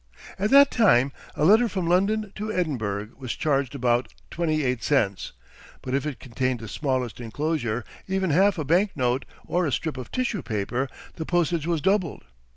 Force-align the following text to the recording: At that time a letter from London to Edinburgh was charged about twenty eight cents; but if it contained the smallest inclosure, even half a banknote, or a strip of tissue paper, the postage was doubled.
At 0.39 0.49
that 0.49 0.71
time 0.71 1.11
a 1.35 1.45
letter 1.45 1.69
from 1.69 1.85
London 1.85 2.31
to 2.33 2.51
Edinburgh 2.51 3.09
was 3.17 3.35
charged 3.35 3.75
about 3.75 4.11
twenty 4.31 4.63
eight 4.63 4.81
cents; 4.81 5.31
but 5.83 5.93
if 5.93 6.07
it 6.07 6.19
contained 6.19 6.59
the 6.59 6.67
smallest 6.67 7.19
inclosure, 7.19 7.85
even 8.07 8.31
half 8.31 8.57
a 8.57 8.65
banknote, 8.65 9.25
or 9.45 9.67
a 9.67 9.71
strip 9.71 9.97
of 9.97 10.11
tissue 10.11 10.41
paper, 10.41 10.89
the 11.17 11.25
postage 11.27 11.67
was 11.67 11.81
doubled. 11.81 12.23